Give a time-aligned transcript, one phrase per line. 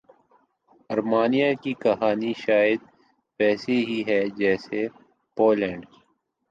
[0.89, 2.79] Armenia کی کہانی شاید
[3.39, 4.79] ویسےہی ہے جیسے
[5.37, 5.99] پولینڈ کی